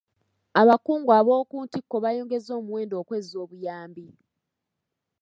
Abakungu 0.61 1.09
ab'oku 1.19 1.55
ntikko 1.65 1.95
baayongeza 2.03 2.51
omuwendo 2.59 2.95
okwezza 3.01 3.35
obuyambi. 3.43 4.05